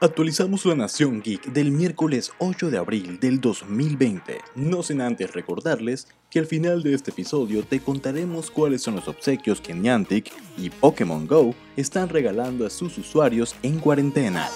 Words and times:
Actualizamos 0.00 0.64
la 0.64 0.76
Nación 0.76 1.20
Geek 1.20 1.46
del 1.46 1.72
miércoles 1.72 2.30
8 2.38 2.70
de 2.70 2.78
abril 2.78 3.18
del 3.18 3.40
2020, 3.40 4.38
no 4.54 4.84
sin 4.84 5.00
antes 5.00 5.34
recordarles 5.34 6.06
que 6.30 6.38
al 6.38 6.46
final 6.46 6.84
de 6.84 6.94
este 6.94 7.10
episodio 7.10 7.64
te 7.64 7.80
contaremos 7.80 8.48
cuáles 8.48 8.80
son 8.80 8.94
los 8.94 9.08
obsequios 9.08 9.60
que 9.60 9.74
Niantic 9.74 10.30
y 10.56 10.70
Pokémon 10.70 11.26
Go 11.26 11.52
están 11.76 12.10
regalando 12.10 12.64
a 12.64 12.70
sus 12.70 12.96
usuarios 12.96 13.56
en 13.64 13.80
cuarentena. 13.80 14.48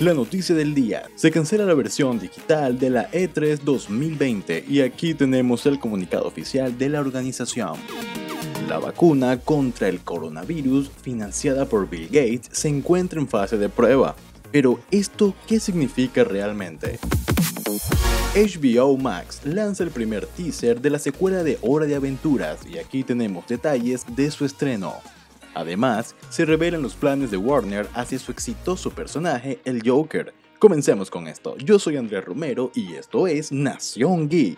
La 0.00 0.14
noticia 0.14 0.54
del 0.54 0.72
día, 0.72 1.02
se 1.16 1.30
cancela 1.30 1.66
la 1.66 1.74
versión 1.74 2.18
digital 2.18 2.78
de 2.78 2.88
la 2.88 3.10
E3 3.10 3.58
2020 3.58 4.64
y 4.66 4.80
aquí 4.80 5.12
tenemos 5.12 5.66
el 5.66 5.78
comunicado 5.78 6.26
oficial 6.26 6.78
de 6.78 6.88
la 6.88 7.00
organización. 7.00 7.74
La 8.70 8.78
vacuna 8.78 9.38
contra 9.38 9.88
el 9.88 10.00
coronavirus 10.00 10.90
financiada 11.02 11.66
por 11.66 11.90
Bill 11.90 12.06
Gates 12.06 12.48
se 12.52 12.68
encuentra 12.68 13.20
en 13.20 13.28
fase 13.28 13.58
de 13.58 13.68
prueba. 13.68 14.16
Pero 14.56 14.80
¿esto 14.90 15.34
qué 15.46 15.60
significa 15.60 16.24
realmente? 16.24 16.98
HBO 18.34 18.96
Max 18.96 19.42
lanza 19.44 19.84
el 19.84 19.90
primer 19.90 20.24
teaser 20.24 20.80
de 20.80 20.88
la 20.88 20.98
secuela 20.98 21.42
de 21.42 21.58
Hora 21.60 21.84
de 21.84 21.94
Aventuras 21.94 22.60
y 22.66 22.78
aquí 22.78 23.04
tenemos 23.04 23.46
detalles 23.46 24.06
de 24.16 24.30
su 24.30 24.46
estreno. 24.46 24.94
Además, 25.52 26.14
se 26.30 26.46
revelan 26.46 26.80
los 26.80 26.94
planes 26.94 27.30
de 27.30 27.36
Warner 27.36 27.86
hacia 27.92 28.18
su 28.18 28.32
exitoso 28.32 28.88
personaje, 28.92 29.60
el 29.66 29.86
Joker. 29.86 30.32
Comencemos 30.58 31.10
con 31.10 31.28
esto. 31.28 31.58
Yo 31.58 31.78
soy 31.78 31.98
Andrés 31.98 32.24
Romero 32.24 32.70
y 32.74 32.94
esto 32.94 33.26
es 33.26 33.52
Nación 33.52 34.26
Geek. 34.26 34.56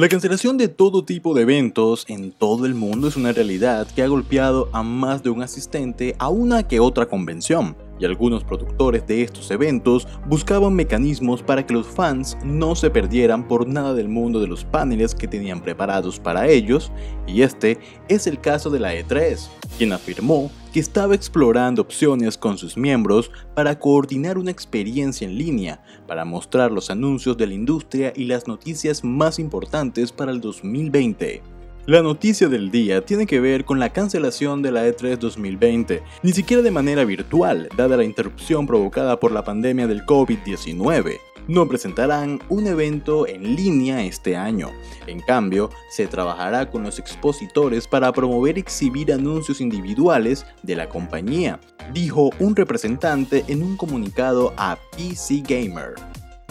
La 0.00 0.08
cancelación 0.08 0.56
de 0.56 0.68
todo 0.68 1.04
tipo 1.04 1.34
de 1.34 1.42
eventos 1.42 2.06
en 2.08 2.32
todo 2.32 2.64
el 2.64 2.74
mundo 2.74 3.06
es 3.06 3.16
una 3.16 3.32
realidad 3.32 3.86
que 3.86 4.02
ha 4.02 4.08
golpeado 4.08 4.70
a 4.72 4.82
más 4.82 5.22
de 5.22 5.28
un 5.28 5.42
asistente 5.42 6.16
a 6.18 6.30
una 6.30 6.66
que 6.66 6.80
otra 6.80 7.04
convención 7.04 7.76
y 7.98 8.06
algunos 8.06 8.42
productores 8.42 9.06
de 9.06 9.22
estos 9.22 9.50
eventos 9.50 10.08
buscaban 10.26 10.72
mecanismos 10.72 11.42
para 11.42 11.66
que 11.66 11.74
los 11.74 11.86
fans 11.86 12.38
no 12.42 12.74
se 12.76 12.88
perdieran 12.88 13.46
por 13.46 13.68
nada 13.68 13.92
del 13.92 14.08
mundo 14.08 14.40
de 14.40 14.46
los 14.46 14.64
paneles 14.64 15.14
que 15.14 15.28
tenían 15.28 15.60
preparados 15.60 16.18
para 16.18 16.48
ellos, 16.48 16.90
y 17.26 17.42
este 17.42 17.78
es 18.08 18.26
el 18.26 18.40
caso 18.40 18.70
de 18.70 18.80
la 18.80 18.94
E3, 18.94 19.48
quien 19.76 19.92
afirmó 19.92 20.50
que 20.70 20.80
estaba 20.80 21.14
explorando 21.14 21.82
opciones 21.82 22.38
con 22.38 22.58
sus 22.58 22.76
miembros 22.76 23.30
para 23.54 23.78
coordinar 23.78 24.38
una 24.38 24.50
experiencia 24.50 25.26
en 25.26 25.36
línea, 25.36 25.82
para 26.06 26.24
mostrar 26.24 26.70
los 26.70 26.90
anuncios 26.90 27.36
de 27.36 27.46
la 27.46 27.54
industria 27.54 28.12
y 28.14 28.24
las 28.24 28.46
noticias 28.48 29.04
más 29.04 29.38
importantes 29.38 30.12
para 30.12 30.32
el 30.32 30.40
2020. 30.40 31.42
La 31.86 32.02
noticia 32.02 32.48
del 32.48 32.70
día 32.70 33.04
tiene 33.04 33.26
que 33.26 33.40
ver 33.40 33.64
con 33.64 33.78
la 33.78 33.92
cancelación 33.92 34.62
de 34.62 34.70
la 34.70 34.86
E3 34.86 35.18
2020, 35.18 36.02
ni 36.22 36.32
siquiera 36.32 36.62
de 36.62 36.70
manera 36.70 37.04
virtual, 37.04 37.68
dada 37.76 37.96
la 37.96 38.04
interrupción 38.04 38.66
provocada 38.66 39.18
por 39.18 39.32
la 39.32 39.44
pandemia 39.44 39.86
del 39.86 40.04
COVID-19. 40.04 41.29
No 41.50 41.66
presentarán 41.66 42.40
un 42.48 42.68
evento 42.68 43.26
en 43.26 43.56
línea 43.56 44.04
este 44.04 44.36
año. 44.36 44.70
En 45.08 45.18
cambio, 45.18 45.68
se 45.90 46.06
trabajará 46.06 46.70
con 46.70 46.84
los 46.84 47.00
expositores 47.00 47.88
para 47.88 48.12
promover 48.12 48.56
y 48.56 48.60
exhibir 48.60 49.12
anuncios 49.12 49.60
individuales 49.60 50.46
de 50.62 50.76
la 50.76 50.88
compañía, 50.88 51.58
dijo 51.92 52.30
un 52.38 52.54
representante 52.54 53.44
en 53.48 53.64
un 53.64 53.76
comunicado 53.76 54.54
a 54.56 54.78
PC 54.96 55.42
Gamer. 55.44 55.94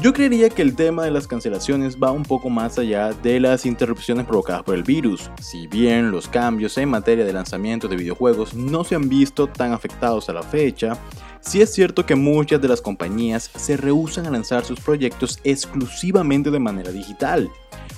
Yo 0.02 0.14
creería 0.14 0.50
que 0.50 0.62
el 0.62 0.78
tema 0.78 1.04
de 1.04 1.12
las 1.12 1.28
cancelaciones 1.28 1.98
va 1.98 2.12
un 2.12 2.24
poco 2.24 2.50
más 2.50 2.80
allá 2.80 3.12
de 3.12 3.38
las 3.38 3.66
interrupciones 3.66 4.26
provocadas 4.26 4.64
por 4.64 4.76
el 4.76 4.84
virus. 4.84 5.30
Si 5.42 5.68
bien 5.68 6.10
los 6.10 6.30
cambios 6.30 6.78
en 6.78 6.88
materia 6.88 7.26
de 7.26 7.34
lanzamiento 7.34 7.90
de 7.90 7.98
videojuegos 7.98 8.54
no 8.54 8.86
se 8.86 8.96
han 8.96 9.10
visto 9.10 9.48
tan 9.48 9.74
afectados 9.74 10.30
a 10.30 10.34
la 10.34 10.42
fecha, 10.42 10.98
sí 11.42 11.62
es 11.62 11.74
cierto 11.74 12.06
que 12.06 12.16
muchas 12.16 12.62
de 12.62 12.70
las 12.70 12.80
compañías 12.80 13.52
se 13.54 13.76
rehusan 13.76 14.26
a 14.26 14.32
lanzar 14.32 14.64
sus 14.64 14.80
proyectos 14.80 15.38
exclusivamente 15.44 16.50
de 16.50 16.60
manera 16.60 16.92
digital, 16.92 17.50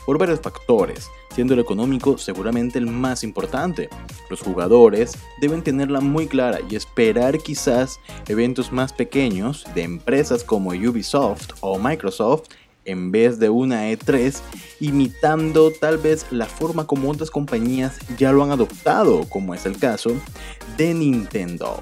por 0.03 0.17
varios 0.17 0.41
factores 0.41 1.07
siendo 1.33 1.53
el 1.53 1.59
económico 1.59 2.17
seguramente 2.17 2.79
el 2.79 2.87
más 2.87 3.23
importante. 3.23 3.89
Los 4.29 4.41
jugadores 4.41 5.17
deben 5.39 5.63
tenerla 5.63 6.01
muy 6.01 6.27
clara 6.27 6.59
y 6.69 6.75
esperar 6.75 7.37
quizás 7.39 7.99
eventos 8.27 8.71
más 8.71 8.93
pequeños 8.93 9.65
de 9.75 9.83
empresas 9.83 10.43
como 10.43 10.71
Ubisoft 10.71 11.51
o 11.61 11.79
Microsoft 11.79 12.49
en 12.85 13.11
vez 13.11 13.39
de 13.39 13.49
una 13.49 13.91
E3, 13.91 14.39
imitando 14.79 15.71
tal 15.71 15.97
vez 15.97 16.25
la 16.31 16.45
forma 16.45 16.87
como 16.87 17.09
otras 17.09 17.29
compañías 17.29 17.99
ya 18.17 18.31
lo 18.31 18.43
han 18.43 18.51
adoptado, 18.51 19.27
como 19.29 19.53
es 19.53 19.65
el 19.65 19.77
caso 19.77 20.11
de 20.77 20.93
Nintendo. 20.93 21.79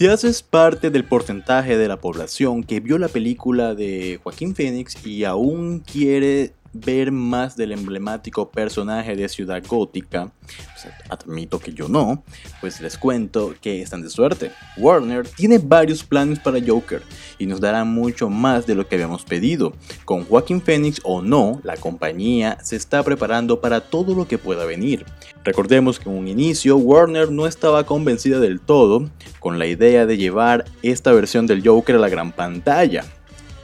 Si 0.00 0.06
haces 0.06 0.42
parte 0.42 0.88
del 0.88 1.04
porcentaje 1.04 1.76
de 1.76 1.86
la 1.86 2.00
población 2.00 2.64
que 2.64 2.80
vio 2.80 2.96
la 2.96 3.08
película 3.08 3.74
de 3.74 4.18
Joaquín 4.22 4.54
Phoenix 4.54 4.96
y 5.04 5.24
aún 5.24 5.80
quiere 5.80 6.54
ver 6.72 7.10
más 7.12 7.56
del 7.56 7.72
emblemático 7.72 8.50
personaje 8.50 9.16
de 9.16 9.28
Ciudad 9.28 9.62
Gótica, 9.66 10.32
pues, 10.46 10.94
admito 11.08 11.58
que 11.58 11.72
yo 11.72 11.88
no, 11.88 12.22
pues 12.60 12.80
les 12.80 12.96
cuento 12.96 13.54
que 13.60 13.82
están 13.82 14.02
de 14.02 14.10
suerte. 14.10 14.52
Warner 14.76 15.26
tiene 15.28 15.58
varios 15.58 16.04
planes 16.04 16.38
para 16.38 16.58
Joker 16.64 17.02
y 17.38 17.46
nos 17.46 17.60
dará 17.60 17.84
mucho 17.84 18.28
más 18.28 18.66
de 18.66 18.74
lo 18.74 18.86
que 18.86 18.94
habíamos 18.96 19.24
pedido. 19.24 19.72
Con 20.04 20.24
Joaquin 20.24 20.60
Phoenix 20.60 21.00
o 21.04 21.22
no, 21.22 21.60
la 21.64 21.76
compañía 21.76 22.58
se 22.62 22.76
está 22.76 23.02
preparando 23.02 23.60
para 23.60 23.80
todo 23.80 24.14
lo 24.14 24.28
que 24.28 24.38
pueda 24.38 24.64
venir. 24.64 25.04
Recordemos 25.44 25.98
que 25.98 26.08
en 26.08 26.16
un 26.16 26.28
inicio 26.28 26.76
Warner 26.76 27.30
no 27.30 27.46
estaba 27.46 27.84
convencida 27.84 28.40
del 28.40 28.60
todo 28.60 29.08
con 29.38 29.58
la 29.58 29.66
idea 29.66 30.06
de 30.06 30.16
llevar 30.16 30.64
esta 30.82 31.12
versión 31.12 31.46
del 31.46 31.66
Joker 31.66 31.96
a 31.96 31.98
la 31.98 32.08
gran 32.08 32.32
pantalla 32.32 33.04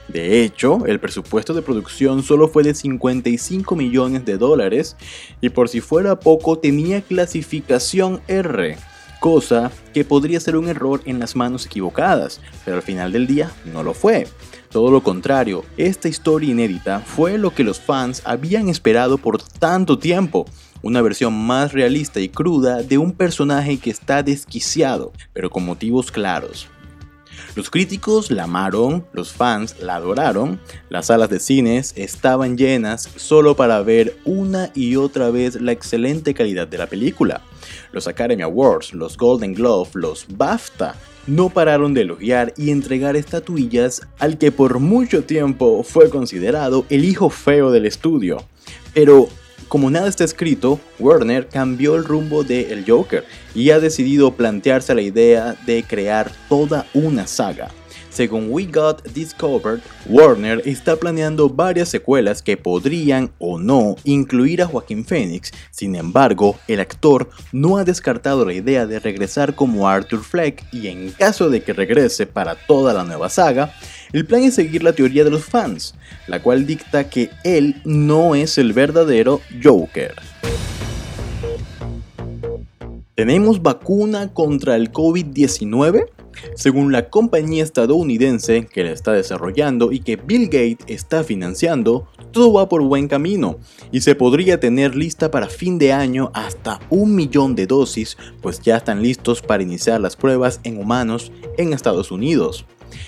de 0.07 0.43
hecho, 0.43 0.85
el 0.85 0.99
presupuesto 0.99 1.53
de 1.53 1.61
producción 1.61 2.23
solo 2.23 2.47
fue 2.47 2.63
de 2.63 2.73
55 2.73 3.75
millones 3.75 4.23
de 4.25 4.37
dólares 4.37 4.95
y 5.41 5.49
por 5.49 5.67
si 5.67 5.81
fuera 5.81 6.19
poco 6.19 6.57
tenía 6.57 7.01
clasificación 7.01 8.21
R, 8.27 8.77
cosa 9.19 9.69
que 9.93 10.05
podría 10.05 10.39
ser 10.39 10.55
un 10.55 10.69
error 10.69 11.01
en 11.05 11.19
las 11.19 11.35
manos 11.35 11.65
equivocadas, 11.65 12.39
pero 12.63 12.77
al 12.77 12.83
final 12.83 13.11
del 13.11 13.27
día 13.27 13.51
no 13.65 13.83
lo 13.83 13.93
fue. 13.93 14.27
Todo 14.71 14.91
lo 14.91 15.03
contrario, 15.03 15.65
esta 15.75 16.07
historia 16.07 16.51
inédita 16.51 16.99
fue 16.99 17.37
lo 17.37 17.53
que 17.53 17.65
los 17.65 17.79
fans 17.79 18.21
habían 18.23 18.69
esperado 18.69 19.17
por 19.17 19.41
tanto 19.41 19.99
tiempo, 19.99 20.45
una 20.81 21.01
versión 21.01 21.33
más 21.33 21.73
realista 21.73 22.21
y 22.21 22.29
cruda 22.29 22.81
de 22.81 22.97
un 22.97 23.11
personaje 23.11 23.77
que 23.77 23.89
está 23.89 24.23
desquiciado, 24.23 25.11
pero 25.33 25.49
con 25.49 25.65
motivos 25.65 26.11
claros. 26.11 26.69
Los 27.57 27.71
críticos 27.71 28.29
la 28.29 28.43
amaron, 28.43 29.03
los 29.13 29.33
fans 29.33 29.77
la 29.81 29.95
adoraron, 29.95 30.59
las 30.89 31.07
salas 31.07 31.31
de 31.31 31.39
cines 31.39 31.91
estaban 31.95 32.55
llenas 32.55 33.09
solo 33.15 33.55
para 33.55 33.81
ver 33.81 34.15
una 34.25 34.69
y 34.75 34.95
otra 34.95 35.31
vez 35.31 35.59
la 35.59 35.71
excelente 35.71 36.35
calidad 36.35 36.67
de 36.67 36.77
la 36.77 36.85
película. 36.85 37.41
Los 37.91 38.07
Academy 38.07 38.43
Awards, 38.43 38.93
los 38.93 39.17
Golden 39.17 39.55
Globe, 39.55 39.89
los 39.95 40.27
BAFTA 40.29 40.93
no 41.25 41.49
pararon 41.49 41.95
de 41.95 42.01
elogiar 42.01 42.53
y 42.57 42.69
entregar 42.69 43.15
estatuillas 43.15 44.03
al 44.19 44.37
que 44.37 44.51
por 44.51 44.77
mucho 44.77 45.23
tiempo 45.23 45.81
fue 45.81 46.11
considerado 46.11 46.85
el 46.91 47.05
hijo 47.05 47.31
feo 47.31 47.71
del 47.71 47.87
estudio. 47.87 48.37
Pero 48.93 49.29
como 49.67 49.89
nada 49.89 50.07
está 50.07 50.23
escrito, 50.23 50.79
Warner 50.99 51.47
cambió 51.47 51.95
el 51.95 52.05
rumbo 52.05 52.43
de 52.43 52.71
El 52.71 52.85
Joker 52.89 53.25
y 53.53 53.71
ha 53.71 53.79
decidido 53.79 54.33
plantearse 54.33 54.95
la 54.95 55.01
idea 55.01 55.55
de 55.65 55.83
crear 55.83 56.31
toda 56.49 56.85
una 56.93 57.27
saga. 57.27 57.69
Según 58.17 58.47
We 58.49 58.65
Got 58.65 59.03
Discovered, 59.13 59.79
Warner 60.07 60.63
está 60.65 60.95
planeando 60.95 61.49
varias 61.49 61.89
secuelas 61.89 62.41
que 62.41 62.57
podrían 62.57 63.29
o 63.37 63.59
no 63.59 63.95
incluir 64.05 64.63
a 64.63 64.65
Joaquín 64.65 65.05
Phoenix. 65.05 65.51
Sin 65.69 65.95
embargo, 65.95 66.57
el 66.67 66.79
actor 66.79 67.29
no 67.51 67.77
ha 67.77 67.83
descartado 67.83 68.43
la 68.43 68.53
idea 68.53 68.87
de 68.87 68.97
regresar 68.99 69.53
como 69.53 69.87
Arthur 69.87 70.23
Fleck 70.23 70.63
y 70.73 70.87
en 70.87 71.11
caso 71.11 71.51
de 71.51 71.61
que 71.61 71.73
regrese 71.73 72.25
para 72.25 72.55
toda 72.55 72.91
la 72.91 73.03
nueva 73.03 73.29
saga, 73.29 73.71
el 74.13 74.25
plan 74.25 74.43
es 74.43 74.55
seguir 74.55 74.83
la 74.83 74.93
teoría 74.93 75.23
de 75.23 75.31
los 75.31 75.45
fans, 75.45 75.95
la 76.27 76.41
cual 76.41 76.65
dicta 76.65 77.09
que 77.09 77.29
él 77.43 77.81
no 77.85 78.35
es 78.35 78.57
el 78.57 78.73
verdadero 78.73 79.41
Joker. 79.63 80.15
¿Tenemos 83.15 83.63
vacuna 83.63 84.31
contra 84.31 84.75
el 84.75 84.91
COVID-19? 84.91 86.05
Según 86.55 86.91
la 86.91 87.09
compañía 87.09 87.63
estadounidense 87.63 88.67
que 88.67 88.83
la 88.83 88.91
está 88.91 89.13
desarrollando 89.13 89.91
y 89.91 90.01
que 90.01 90.17
Bill 90.17 90.45
Gates 90.45 90.85
está 90.87 91.23
financiando, 91.23 92.07
todo 92.31 92.53
va 92.53 92.69
por 92.69 92.83
buen 92.83 93.07
camino 93.07 93.57
y 93.91 94.01
se 94.01 94.13
podría 94.13 94.59
tener 94.59 94.95
lista 94.95 95.31
para 95.31 95.49
fin 95.49 95.79
de 95.79 95.93
año 95.93 96.29
hasta 96.35 96.79
un 96.91 97.15
millón 97.15 97.55
de 97.55 97.65
dosis, 97.65 98.17
pues 98.41 98.61
ya 98.61 98.77
están 98.77 99.01
listos 99.01 99.41
para 99.41 99.63
iniciar 99.63 99.99
las 99.99 100.15
pruebas 100.15 100.59
en 100.63 100.77
humanos 100.77 101.31
en 101.57 101.73
Estados 101.73 102.11
Unidos. 102.11 102.65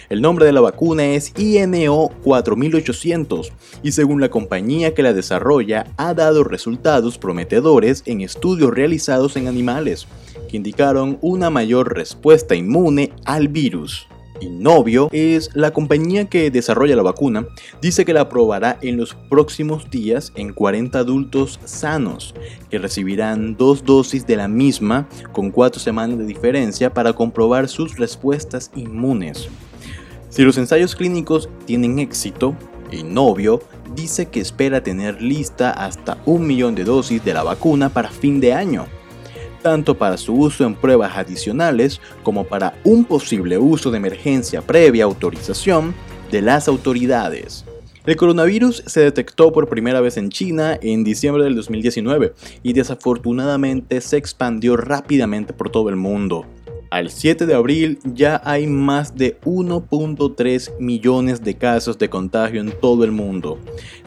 El 0.09 0.21
nombre 0.21 0.45
de 0.45 0.53
la 0.53 0.61
vacuna 0.61 1.05
es 1.05 1.33
INO 1.37 2.09
4800 2.23 3.51
y 3.83 3.91
según 3.91 4.21
la 4.21 4.29
compañía 4.29 4.93
que 4.93 5.03
la 5.03 5.13
desarrolla 5.13 5.85
ha 5.97 6.13
dado 6.13 6.43
resultados 6.43 7.17
prometedores 7.17 8.03
en 8.05 8.21
estudios 8.21 8.71
realizados 8.71 9.35
en 9.35 9.47
animales, 9.47 10.07
que 10.49 10.57
indicaron 10.57 11.17
una 11.21 11.49
mayor 11.49 11.93
respuesta 11.95 12.55
inmune 12.55 13.11
al 13.25 13.47
virus. 13.47 14.07
Innovio 14.41 15.09
es 15.11 15.49
la 15.53 15.71
compañía 15.71 16.29
que 16.29 16.49
desarrolla 16.51 16.95
la 16.95 17.03
vacuna, 17.03 17.45
dice 17.81 18.05
que 18.05 18.13
la 18.13 18.21
aprobará 18.21 18.77
en 18.81 18.97
los 18.97 19.15
próximos 19.29 19.89
días 19.89 20.31
en 20.35 20.53
40 20.53 20.99
adultos 20.99 21.59
sanos, 21.65 22.33
que 22.69 22.79
recibirán 22.79 23.55
dos 23.57 23.83
dosis 23.83 24.25
de 24.25 24.37
la 24.37 24.47
misma 24.47 25.07
con 25.33 25.51
cuatro 25.51 25.79
semanas 25.79 26.17
de 26.17 26.25
diferencia 26.25 26.93
para 26.93 27.13
comprobar 27.13 27.67
sus 27.67 27.97
respuestas 27.97 28.71
inmunes. 28.75 29.49
Si 30.29 30.43
los 30.43 30.57
ensayos 30.57 30.95
clínicos 30.95 31.49
tienen 31.65 31.99
éxito, 31.99 32.55
Innovio 32.91 33.61
dice 33.95 34.27
que 34.27 34.39
espera 34.39 34.83
tener 34.83 35.21
lista 35.21 35.71
hasta 35.71 36.17
un 36.25 36.45
millón 36.47 36.75
de 36.75 36.83
dosis 36.83 37.23
de 37.23 37.33
la 37.33 37.43
vacuna 37.43 37.89
para 37.89 38.09
fin 38.09 38.39
de 38.39 38.53
año 38.53 38.87
tanto 39.61 39.97
para 39.97 40.17
su 40.17 40.33
uso 40.33 40.65
en 40.65 40.75
pruebas 40.75 41.17
adicionales 41.17 42.01
como 42.23 42.45
para 42.45 42.75
un 42.83 43.05
posible 43.05 43.57
uso 43.57 43.91
de 43.91 43.97
emergencia 43.97 44.61
previa 44.61 45.03
autorización 45.03 45.93
de 46.31 46.41
las 46.41 46.67
autoridades. 46.67 47.65
El 48.05 48.15
coronavirus 48.15 48.83
se 48.87 49.01
detectó 49.01 49.51
por 49.51 49.67
primera 49.69 50.01
vez 50.01 50.17
en 50.17 50.29
China 50.29 50.79
en 50.81 51.03
diciembre 51.03 51.43
del 51.43 51.55
2019 51.55 52.33
y 52.63 52.73
desafortunadamente 52.73 54.01
se 54.01 54.17
expandió 54.17 54.77
rápidamente 54.77 55.53
por 55.53 55.69
todo 55.69 55.89
el 55.89 55.95
mundo. 55.95 56.45
Al 56.89 57.11
7 57.11 57.45
de 57.45 57.53
abril 57.53 57.99
ya 58.03 58.41
hay 58.43 58.65
más 58.65 59.15
de 59.15 59.39
1.3 59.41 60.79
millones 60.79 61.43
de 61.43 61.55
casos 61.55 61.99
de 61.99 62.09
contagio 62.09 62.61
en 62.61 62.71
todo 62.71 63.03
el 63.03 63.11
mundo, 63.11 63.59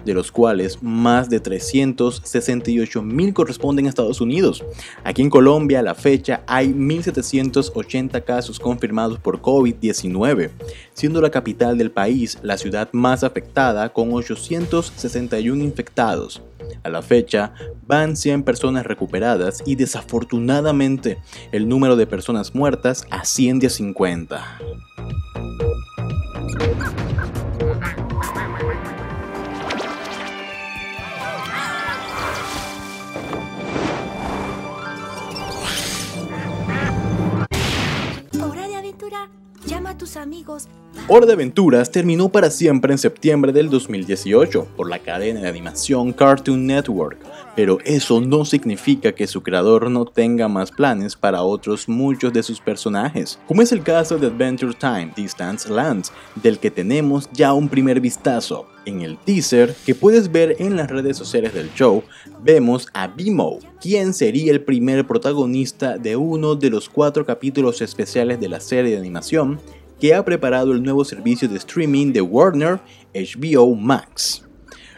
de 0.04 0.14
los 0.14 0.32
cuales 0.32 0.82
más 0.82 1.30
de 1.30 1.38
368 1.38 3.02
mil 3.02 3.32
corresponden 3.32 3.86
a 3.86 3.88
Estados 3.88 4.20
Unidos. 4.20 4.64
Aquí 5.04 5.22
en 5.22 5.30
Colombia 5.30 5.78
a 5.78 5.82
la 5.82 5.94
fecha 5.94 6.42
hay 6.48 6.72
1.780 6.72 8.24
casos 8.24 8.58
confirmados 8.58 9.20
por 9.20 9.40
COVID-19, 9.40 10.50
siendo 10.92 11.20
la 11.20 11.30
capital 11.30 11.78
del 11.78 11.92
país 11.92 12.36
la 12.42 12.58
ciudad 12.58 12.88
más 12.90 13.22
afectada 13.22 13.92
con 13.92 14.12
861 14.12 15.62
infectados. 15.62 16.42
A 16.82 16.88
la 16.88 17.02
fecha, 17.02 17.54
van 17.86 18.16
100 18.16 18.42
personas 18.42 18.86
recuperadas 18.86 19.62
y 19.66 19.76
desafortunadamente 19.76 21.18
el 21.52 21.68
número 21.68 21.96
de 21.96 22.06
personas 22.06 22.54
muertas 22.54 23.06
asciende 23.10 23.66
a 23.66 23.70
50. 23.70 24.58
Hora 38.40 38.68
de 38.68 38.76
aventura. 38.76 39.28
Llama 39.66 39.90
a 39.90 39.98
tus 39.98 40.16
amigos. 40.16 40.68
Hora 41.08 41.26
de 41.26 41.32
Aventuras 41.32 41.90
terminó 41.90 42.28
para 42.28 42.48
siempre 42.48 42.92
en 42.92 42.98
septiembre 42.98 43.52
del 43.52 43.68
2018 43.68 44.68
por 44.76 44.88
la 44.88 45.00
cadena 45.00 45.40
de 45.40 45.48
animación 45.48 46.12
Cartoon 46.12 46.64
Network, 46.64 47.18
pero 47.56 47.78
eso 47.84 48.20
no 48.20 48.44
significa 48.44 49.12
que 49.12 49.26
su 49.26 49.42
creador 49.42 49.90
no 49.90 50.04
tenga 50.04 50.46
más 50.46 50.70
planes 50.70 51.16
para 51.16 51.42
otros 51.42 51.88
muchos 51.88 52.32
de 52.32 52.44
sus 52.44 52.60
personajes, 52.60 53.40
como 53.48 53.62
es 53.62 53.72
el 53.72 53.82
caso 53.82 54.16
de 54.16 54.28
Adventure 54.28 54.74
Time 54.78 55.12
Distance 55.16 55.68
Lands, 55.68 56.12
del 56.36 56.60
que 56.60 56.70
tenemos 56.70 57.28
ya 57.32 57.52
un 57.52 57.68
primer 57.68 58.00
vistazo. 58.00 58.68
En 58.84 59.02
el 59.02 59.16
teaser 59.16 59.76
que 59.86 59.94
puedes 59.94 60.32
ver 60.32 60.56
en 60.58 60.76
las 60.76 60.90
redes 60.90 61.16
sociales 61.16 61.54
del 61.54 61.72
show, 61.72 62.02
vemos 62.42 62.88
a 62.94 63.06
Bimo, 63.06 63.60
quien 63.80 64.12
sería 64.12 64.50
el 64.50 64.62
primer 64.62 65.06
protagonista 65.06 65.98
de 65.98 66.16
uno 66.16 66.56
de 66.56 66.70
los 66.70 66.88
cuatro 66.88 67.24
capítulos 67.24 67.80
especiales 67.80 68.40
de 68.40 68.48
la 68.48 68.58
serie 68.58 68.92
de 68.92 68.98
animación 68.98 69.60
que 70.02 70.16
ha 70.16 70.24
preparado 70.24 70.72
el 70.72 70.82
nuevo 70.82 71.04
servicio 71.04 71.48
de 71.48 71.56
streaming 71.58 72.12
de 72.12 72.20
Warner, 72.20 72.80
HBO 73.14 73.76
Max. 73.76 74.42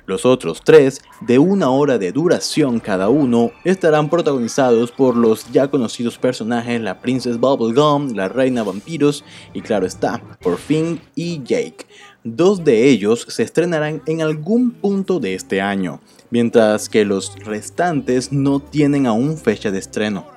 Los 0.07 0.25
otros 0.25 0.63
tres, 0.65 1.03
de 1.21 1.39
una 1.39 1.69
hora 1.69 1.99
de 1.99 2.11
duración 2.11 2.81
cada 2.81 3.11
uno, 3.11 3.53
estarán 3.65 4.09
protagonizados 4.09 4.91
por 4.93 5.15
los 5.15 5.53
ya 5.53 5.69
conocidos 5.69 6.17
personajes 6.17 6.81
la 6.81 7.03
Princess 7.03 7.39
Bubblegum, 7.39 8.15
la 8.15 8.29
Reina 8.29 8.63
Vampiros 8.63 9.27
y 9.53 9.61
claro 9.61 9.85
está, 9.85 10.23
por 10.41 10.57
Finn 10.57 10.99
y 11.15 11.43
Jake. 11.45 11.85
Dos 12.23 12.65
de 12.65 12.89
ellos 12.89 13.27
se 13.29 13.43
estrenarán 13.43 14.01
en 14.07 14.23
algún 14.23 14.71
punto 14.71 15.21
de 15.21 15.35
este 15.35 15.61
año, 15.61 16.01
mientras 16.31 16.89
que 16.89 17.05
los 17.05 17.37
restantes 17.45 18.33
no 18.33 18.59
tienen 18.59 19.07
aún 19.07 19.37
fecha 19.37 19.71
de 19.71 19.81
estreno. 19.81 20.34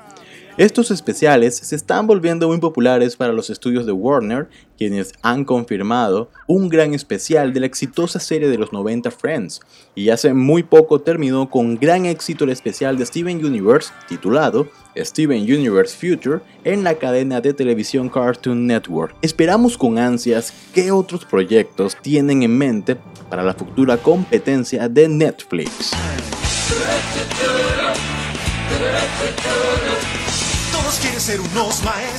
Estos 0.57 0.89
especiales 0.89 1.55
se 1.57 1.75
están 1.75 2.07
volviendo 2.07 2.47
muy 2.47 2.57
populares 2.57 3.15
para 3.15 3.31
los 3.31 3.51
estudios 3.51 3.85
de 3.85 3.91
Warner, 3.91 4.49
quienes 4.75 5.13
han 5.21 5.45
confirmado 5.45 6.31
un 6.47 6.67
gran 6.67 6.95
especial 6.95 7.53
de 7.53 7.59
la 7.59 7.67
exitosa 7.67 8.19
serie 8.19 8.49
de 8.49 8.57
los 8.57 8.73
90 8.73 9.11
Friends, 9.11 9.59
y 9.93 10.09
hace 10.09 10.33
muy 10.33 10.63
poco 10.63 10.99
terminó 10.99 11.47
con 11.47 11.75
gran 11.75 12.07
éxito 12.07 12.43
el 12.43 12.49
especial 12.49 12.97
de 12.97 13.05
Steven 13.05 13.45
Universe 13.45 13.91
titulado 14.09 14.67
Steven 14.95 15.43
Universe 15.43 15.95
Future 15.95 16.39
en 16.63 16.83
la 16.83 16.95
cadena 16.95 17.39
de 17.39 17.53
televisión 17.53 18.09
Cartoon 18.09 18.65
Network. 18.65 19.15
Esperamos 19.21 19.77
con 19.77 19.99
ansias 19.99 20.51
qué 20.73 20.89
otros 20.89 21.23
proyectos 21.23 21.95
tienen 22.01 22.41
en 22.41 22.57
mente 22.57 22.97
para 23.29 23.43
la 23.43 23.53
futura 23.53 23.97
competencia 23.97 24.89
de 24.89 25.07
Netflix. 25.07 25.91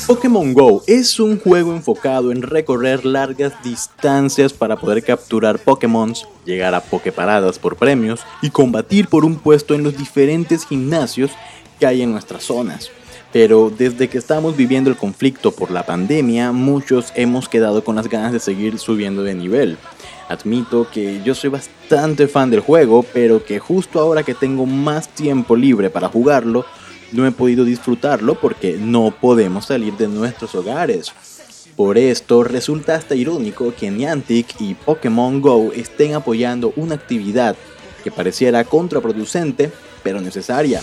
Pokémon 0.08 0.52
Go 0.52 0.82
es 0.88 1.20
un 1.20 1.38
juego 1.38 1.72
enfocado 1.72 2.32
en 2.32 2.42
recorrer 2.42 3.04
largas 3.04 3.52
distancias 3.62 4.52
para 4.52 4.74
poder 4.74 5.04
capturar 5.04 5.60
Pokémon, 5.60 6.14
llegar 6.44 6.74
a 6.74 6.80
Poképaradas 6.80 7.60
por 7.60 7.76
premios 7.76 8.22
y 8.42 8.50
combatir 8.50 9.06
por 9.06 9.24
un 9.24 9.36
puesto 9.36 9.76
en 9.76 9.84
los 9.84 9.96
diferentes 9.96 10.66
gimnasios 10.66 11.30
que 11.78 11.86
hay 11.86 12.02
en 12.02 12.10
nuestras 12.10 12.42
zonas. 12.42 12.90
Pero 13.32 13.70
desde 13.70 14.08
que 14.08 14.18
estamos 14.18 14.56
viviendo 14.56 14.90
el 14.90 14.96
conflicto 14.96 15.52
por 15.52 15.70
la 15.70 15.86
pandemia, 15.86 16.50
muchos 16.50 17.12
hemos 17.14 17.48
quedado 17.48 17.84
con 17.84 17.94
las 17.94 18.08
ganas 18.08 18.32
de 18.32 18.40
seguir 18.40 18.80
subiendo 18.80 19.22
de 19.22 19.36
nivel. 19.36 19.78
Admito 20.28 20.88
que 20.90 21.22
yo 21.24 21.36
soy 21.36 21.50
bastante 21.50 22.26
fan 22.26 22.50
del 22.50 22.60
juego, 22.60 23.04
pero 23.12 23.44
que 23.44 23.60
justo 23.60 24.00
ahora 24.00 24.24
que 24.24 24.34
tengo 24.34 24.66
más 24.66 25.08
tiempo 25.08 25.54
libre 25.54 25.88
para 25.88 26.08
jugarlo, 26.08 26.66
no 27.12 27.26
he 27.26 27.32
podido 27.32 27.64
disfrutarlo 27.64 28.34
porque 28.40 28.76
no 28.78 29.14
podemos 29.20 29.66
salir 29.66 29.94
de 29.94 30.08
nuestros 30.08 30.54
hogares. 30.54 31.12
Por 31.76 31.96
esto 31.96 32.42
resulta 32.42 32.96
hasta 32.96 33.14
irónico 33.14 33.72
que 33.74 33.90
Niantic 33.90 34.60
y 34.60 34.74
Pokémon 34.74 35.40
Go 35.40 35.72
estén 35.72 36.14
apoyando 36.14 36.72
una 36.76 36.96
actividad 36.96 37.56
que 38.02 38.10
pareciera 38.10 38.64
contraproducente, 38.64 39.70
pero 40.02 40.20
necesaria. 40.20 40.80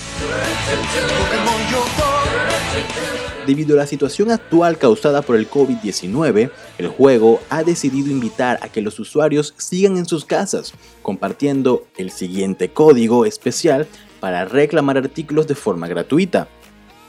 Debido 3.45 3.75
a 3.75 3.77
la 3.81 3.87
situación 3.87 4.31
actual 4.31 4.77
causada 4.79 5.21
por 5.21 5.35
el 5.35 5.47
COVID-19, 5.47 6.49
el 6.79 6.87
juego 6.87 7.41
ha 7.49 7.63
decidido 7.63 8.09
invitar 8.09 8.57
a 8.61 8.69
que 8.69 8.81
los 8.81 8.99
usuarios 8.99 9.53
sigan 9.57 9.97
en 9.97 10.07
sus 10.07 10.25
casas, 10.25 10.73
compartiendo 11.03 11.85
el 11.97 12.09
siguiente 12.09 12.69
código 12.69 13.25
especial 13.25 13.87
para 14.25 14.43
reclamar 14.43 14.97
artículos 14.97 15.45
de 15.45 15.53
forma 15.53 15.87
gratuita. 15.87 16.47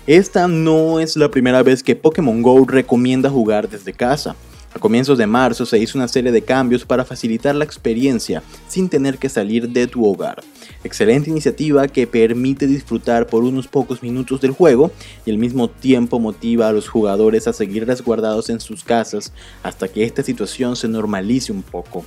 Esta 0.06 0.50
no 0.50 1.00
es 1.00 1.15
la 1.15 1.32
primera 1.32 1.63
vez 1.63 1.84
que 1.84 1.96
Pokémon 1.96 2.41
Go 2.41 2.65
recomienda 2.65 3.29
jugar 3.29 3.70
desde 3.70 3.94
casa. 3.94 4.36
A 4.77 4.79
comienzos 4.79 5.17
de 5.17 5.25
marzo 5.25 5.65
se 5.65 5.79
hizo 5.79 5.98
una 5.98 6.07
serie 6.07 6.31
de 6.31 6.43
cambios 6.43 6.86
para 6.86 7.03
facilitar 7.03 7.55
la 7.55 7.63
experiencia 7.63 8.43
sin 8.67 8.89
tener 8.89 9.17
que 9.17 9.27
salir 9.27 9.69
de 9.69 9.88
tu 9.88 10.05
hogar. 10.05 10.43
Excelente 10.84 11.31
iniciativa 11.31 11.88
que 11.88 12.05
permite 12.05 12.67
disfrutar 12.67 13.25
por 13.25 13.43
unos 13.43 13.67
pocos 13.67 14.03
minutos 14.03 14.39
del 14.39 14.51
juego 14.51 14.91
y 15.25 15.31
al 15.31 15.39
mismo 15.39 15.67
tiempo 15.67 16.19
motiva 16.19 16.67
a 16.67 16.72
los 16.72 16.88
jugadores 16.88 17.48
a 17.48 17.53
seguir 17.53 17.88
resguardados 17.88 18.51
en 18.51 18.60
sus 18.60 18.84
casas 18.84 19.34
hasta 19.63 19.88
que 19.88 20.03
esta 20.03 20.22
situación 20.22 20.75
se 20.75 20.88
normalice 20.88 21.51
un 21.51 21.63
poco. 21.63 22.05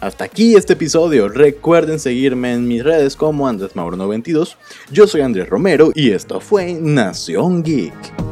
Hasta 0.00 0.24
aquí 0.24 0.54
este 0.54 0.72
episodio. 0.72 1.28
Recuerden 1.28 2.00
seguirme 2.00 2.54
en 2.54 2.66
mis 2.66 2.82
redes 2.84 3.16
como 3.16 3.46
AndrésMauro92. 3.50 4.56
Yo 4.90 5.06
soy 5.06 5.20
Andrés 5.20 5.50
Romero 5.50 5.90
y 5.94 6.12
esto 6.12 6.40
fue 6.40 6.72
Nación 6.72 7.62
Geek. 7.62 8.27